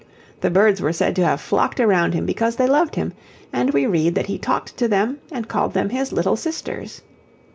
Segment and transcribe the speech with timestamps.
[0.39, 3.13] The birds were said to have flocked around him because they loved him,
[3.53, 7.03] and we read that he talked to them and called them his 'little sisters.'